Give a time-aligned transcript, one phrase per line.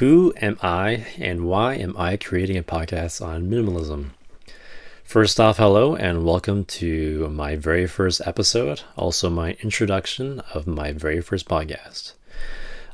[0.00, 4.12] Who am I and why am I creating a podcast on minimalism?
[5.04, 10.92] First off, hello and welcome to my very first episode, also my introduction of my
[10.92, 12.14] very first podcast.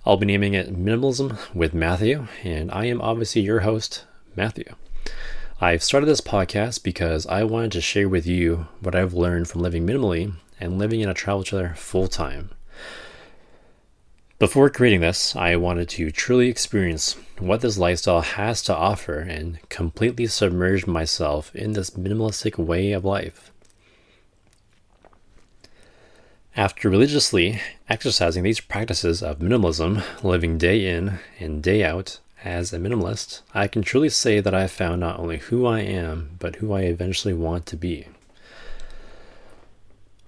[0.04, 4.74] I'll be naming it Minimalism with Matthew, and I am obviously your host, Matthew.
[5.60, 9.62] I've started this podcast because I wanted to share with you what I've learned from
[9.62, 12.50] living minimally and living in a travel trailer full time.
[14.38, 19.58] Before creating this, I wanted to truly experience what this lifestyle has to offer and
[19.70, 23.50] completely submerge myself in this minimalistic way of life.
[26.54, 32.78] After religiously exercising these practices of minimalism, living day in and day out as a
[32.78, 36.56] minimalist, I can truly say that I have found not only who I am, but
[36.56, 38.06] who I eventually want to be.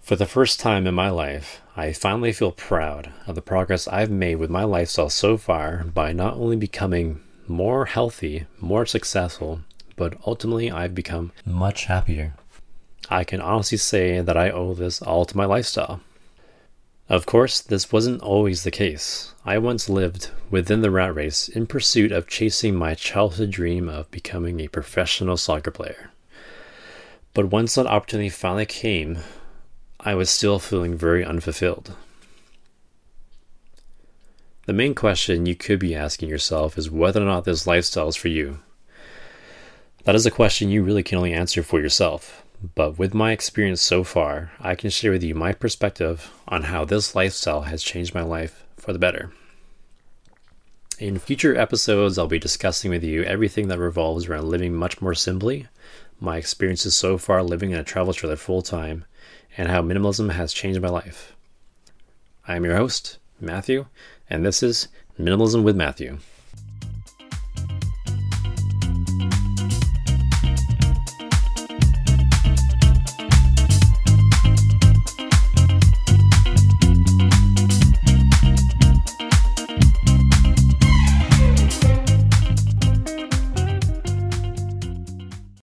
[0.08, 4.10] For the first time in my life, I finally feel proud of the progress I've
[4.10, 9.60] made with my lifestyle so far by not only becoming more healthy, more successful,
[9.96, 12.32] but ultimately I've become much happier.
[13.10, 16.00] I can honestly say that I owe this all to my lifestyle.
[17.10, 19.34] Of course, this wasn't always the case.
[19.44, 24.10] I once lived within the rat race in pursuit of chasing my childhood dream of
[24.10, 26.12] becoming a professional soccer player.
[27.34, 29.18] But once that opportunity finally came,
[30.08, 31.94] I was still feeling very unfulfilled.
[34.64, 38.16] The main question you could be asking yourself is whether or not this lifestyle is
[38.16, 38.60] for you.
[40.04, 42.42] That is a question you really can only answer for yourself.
[42.74, 46.86] But with my experience so far, I can share with you my perspective on how
[46.86, 49.30] this lifestyle has changed my life for the better.
[50.98, 55.14] In future episodes, I'll be discussing with you everything that revolves around living much more
[55.14, 55.66] simply,
[56.18, 59.04] my experiences so far living in a travel trailer full time,
[59.58, 61.34] and how minimalism has changed my life.
[62.46, 63.86] I am your host, Matthew,
[64.30, 64.88] and this is
[65.20, 66.18] Minimalism with Matthew.